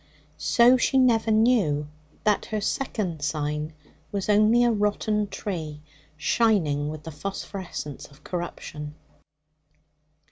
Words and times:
So 0.39 0.77
she 0.77 0.97
never 0.97 1.29
knew 1.29 1.87
that 2.23 2.45
her 2.45 2.59
second 2.59 3.21
sign 3.21 3.71
was 4.11 4.29
only 4.29 4.63
a 4.63 4.71
rotten 4.71 5.27
tree, 5.27 5.83
shining 6.17 6.89
with 6.89 7.03
the 7.03 7.11
phosphorescence 7.11 8.07
of 8.07 8.23
corruption. 8.23 8.95